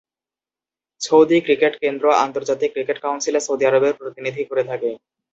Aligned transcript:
Saudi 1.01 1.37
cricket 1.45 1.73
কেন্দ্র 1.83 2.05
আন্তর্জাতিক 2.25 2.69
cricket 2.73 2.97
কাউন্সিলে 3.05 3.39
সৌদি 3.43 3.63
আরবের 3.69 3.93
প্রতিনিধি 3.99 4.43
করে 4.49 4.63
থাকে। 4.69 4.89